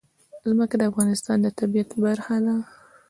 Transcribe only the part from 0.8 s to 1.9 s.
افغانستان د طبیعت